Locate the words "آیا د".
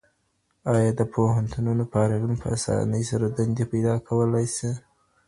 0.73-1.01